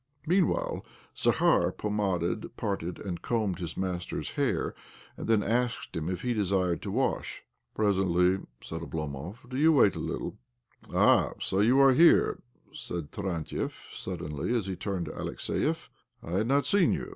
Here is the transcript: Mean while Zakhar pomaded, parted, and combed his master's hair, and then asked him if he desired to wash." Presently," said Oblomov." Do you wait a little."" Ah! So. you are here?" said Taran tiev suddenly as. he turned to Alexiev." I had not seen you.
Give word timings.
Mean 0.25 0.47
while 0.47 0.83
Zakhar 1.15 1.71
pomaded, 1.71 2.57
parted, 2.57 2.97
and 2.97 3.21
combed 3.21 3.59
his 3.59 3.77
master's 3.77 4.31
hair, 4.31 4.73
and 5.15 5.27
then 5.27 5.43
asked 5.43 5.95
him 5.95 6.09
if 6.09 6.23
he 6.23 6.33
desired 6.33 6.81
to 6.81 6.89
wash." 6.89 7.43
Presently," 7.75 8.39
said 8.63 8.81
Oblomov." 8.81 9.47
Do 9.49 9.57
you 9.57 9.71
wait 9.71 9.93
a 9.95 9.99
little."" 9.99 10.39
Ah! 10.91 11.33
So. 11.39 11.59
you 11.59 11.79
are 11.81 11.93
here?" 11.93 12.41
said 12.73 13.11
Taran 13.11 13.45
tiev 13.47 13.73
suddenly 13.91 14.57
as. 14.57 14.65
he 14.65 14.75
turned 14.75 15.05
to 15.05 15.11
Alexiev." 15.11 15.89
I 16.23 16.31
had 16.31 16.47
not 16.47 16.65
seen 16.65 16.93
you. 16.93 17.09